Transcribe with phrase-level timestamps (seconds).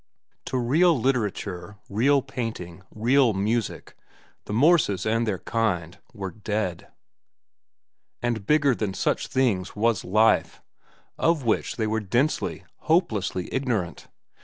[0.45, 3.95] To real literature, real painting, real music,
[4.45, 6.87] the Morses and their kind, were dead.
[8.19, 10.59] And bigger than such things was life,
[11.19, 14.07] of which they were densely, hopelessly ignorant.